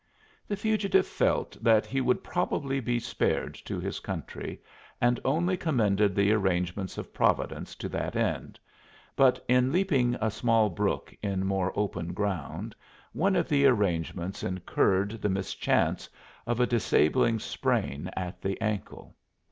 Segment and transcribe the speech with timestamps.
[0.47, 4.59] The fugitive felt that he would probably be spared to his country,
[4.99, 8.59] and only commended the arrangements of Providence to that end,
[9.15, 12.75] but in leaping a small brook in more open ground
[13.13, 16.09] one of the arrangements incurred the mischance
[16.47, 19.15] of a disabling sprain at the ankle.